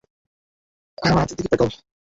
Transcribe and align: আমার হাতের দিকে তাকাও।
আমার 0.97 1.19
হাতের 1.21 1.35
দিকে 1.37 1.49
তাকাও। 1.51 1.69